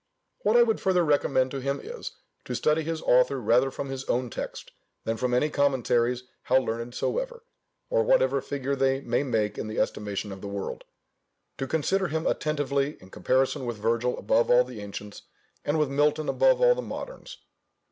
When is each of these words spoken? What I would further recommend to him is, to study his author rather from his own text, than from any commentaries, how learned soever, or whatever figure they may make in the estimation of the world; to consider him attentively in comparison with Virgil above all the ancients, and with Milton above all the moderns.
What 0.39 0.57
I 0.57 0.63
would 0.63 0.81
further 0.81 1.05
recommend 1.05 1.51
to 1.51 1.61
him 1.61 1.79
is, 1.79 2.13
to 2.45 2.55
study 2.55 2.81
his 2.81 3.03
author 3.03 3.39
rather 3.39 3.69
from 3.69 3.89
his 3.89 4.03
own 4.05 4.31
text, 4.31 4.71
than 5.03 5.15
from 5.15 5.31
any 5.31 5.47
commentaries, 5.51 6.23
how 6.45 6.57
learned 6.57 6.95
soever, 6.95 7.43
or 7.91 8.01
whatever 8.03 8.41
figure 8.41 8.75
they 8.75 9.01
may 9.01 9.21
make 9.21 9.59
in 9.59 9.67
the 9.67 9.79
estimation 9.79 10.31
of 10.31 10.41
the 10.41 10.47
world; 10.47 10.85
to 11.59 11.67
consider 11.67 12.07
him 12.07 12.25
attentively 12.25 12.97
in 12.99 13.11
comparison 13.11 13.63
with 13.67 13.77
Virgil 13.77 14.17
above 14.17 14.49
all 14.49 14.63
the 14.63 14.81
ancients, 14.81 15.21
and 15.63 15.77
with 15.77 15.91
Milton 15.91 16.27
above 16.27 16.59
all 16.61 16.73
the 16.73 16.81
moderns. 16.81 17.37